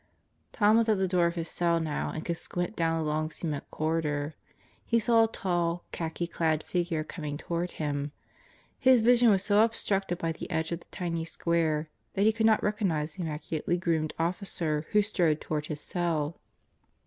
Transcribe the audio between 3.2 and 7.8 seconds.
cement corridor. He saw a tall, khaki clad figure coming toward